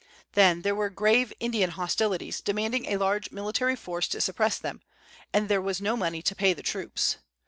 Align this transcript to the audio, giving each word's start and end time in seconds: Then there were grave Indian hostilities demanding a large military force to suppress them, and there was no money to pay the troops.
Then 0.31 0.63
there 0.63 0.73
were 0.73 0.89
grave 0.89 1.31
Indian 1.39 1.69
hostilities 1.69 2.41
demanding 2.41 2.87
a 2.87 2.97
large 2.97 3.29
military 3.29 3.75
force 3.75 4.07
to 4.07 4.19
suppress 4.19 4.57
them, 4.57 4.81
and 5.31 5.47
there 5.47 5.61
was 5.61 5.79
no 5.79 5.95
money 5.95 6.23
to 6.23 6.33
pay 6.33 6.53
the 6.55 6.63
troops. 6.63 7.17